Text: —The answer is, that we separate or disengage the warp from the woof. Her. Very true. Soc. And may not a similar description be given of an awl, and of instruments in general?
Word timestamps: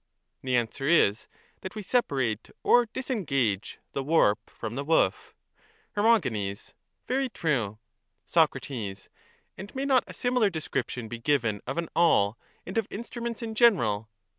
—The 0.43 0.55
answer 0.57 0.87
is, 0.87 1.27
that 1.61 1.75
we 1.75 1.83
separate 1.83 2.49
or 2.63 2.87
disengage 2.87 3.77
the 3.93 4.03
warp 4.03 4.49
from 4.49 4.73
the 4.73 4.83
woof. 4.83 5.35
Her. 5.91 6.19
Very 7.07 7.29
true. 7.29 7.77
Soc. 8.25 8.55
And 8.67 9.75
may 9.75 9.85
not 9.85 10.03
a 10.07 10.13
similar 10.15 10.49
description 10.49 11.07
be 11.07 11.19
given 11.19 11.61
of 11.67 11.77
an 11.77 11.89
awl, 11.95 12.35
and 12.65 12.79
of 12.79 12.87
instruments 12.89 13.43
in 13.43 13.53
general? 13.53 14.09